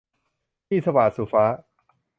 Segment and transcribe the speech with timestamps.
[0.67, 1.43] หนี้สวาท- สุฟ้า